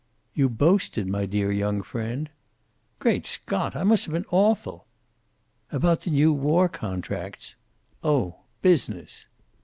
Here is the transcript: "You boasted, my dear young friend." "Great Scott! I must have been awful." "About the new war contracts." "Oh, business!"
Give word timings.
"You 0.33 0.49
boasted, 0.49 1.05
my 1.05 1.27
dear 1.27 1.51
young 1.51 1.83
friend." 1.83 2.27
"Great 2.97 3.27
Scott! 3.27 3.75
I 3.75 3.83
must 3.83 4.03
have 4.05 4.13
been 4.13 4.25
awful." 4.31 4.87
"About 5.71 6.01
the 6.01 6.09
new 6.09 6.33
war 6.33 6.67
contracts." 6.67 7.53
"Oh, 8.03 8.37
business!" 8.63 9.27